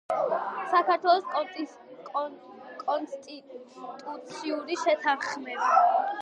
[0.69, 1.27] საქართველოს
[2.85, 5.71] კონსტიტუციური შეთანხმება;